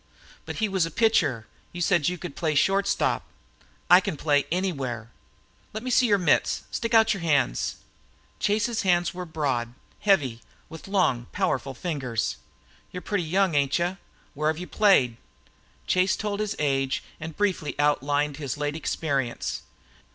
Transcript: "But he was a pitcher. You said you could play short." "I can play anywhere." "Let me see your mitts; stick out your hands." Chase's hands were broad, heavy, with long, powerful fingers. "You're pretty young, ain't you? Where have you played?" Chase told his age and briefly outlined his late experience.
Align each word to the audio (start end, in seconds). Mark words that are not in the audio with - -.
"But 0.47 0.55
he 0.55 0.67
was 0.67 0.87
a 0.87 0.89
pitcher. 0.89 1.45
You 1.71 1.79
said 1.79 2.09
you 2.09 2.17
could 2.17 2.35
play 2.35 2.55
short." 2.55 2.91
"I 3.87 3.99
can 3.99 4.17
play 4.17 4.47
anywhere." 4.51 5.11
"Let 5.73 5.83
me 5.83 5.91
see 5.91 6.07
your 6.07 6.17
mitts; 6.17 6.63
stick 6.71 6.95
out 6.95 7.13
your 7.13 7.21
hands." 7.21 7.75
Chase's 8.39 8.81
hands 8.81 9.13
were 9.13 9.27
broad, 9.27 9.75
heavy, 9.99 10.41
with 10.69 10.87
long, 10.87 11.27
powerful 11.31 11.75
fingers. 11.75 12.37
"You're 12.91 13.03
pretty 13.03 13.25
young, 13.25 13.53
ain't 13.53 13.77
you? 13.77 13.97
Where 14.33 14.49
have 14.49 14.57
you 14.57 14.65
played?" 14.65 15.17
Chase 15.85 16.15
told 16.15 16.39
his 16.39 16.55
age 16.57 17.03
and 17.19 17.37
briefly 17.37 17.75
outlined 17.77 18.37
his 18.37 18.57
late 18.57 18.75
experience. 18.75 19.61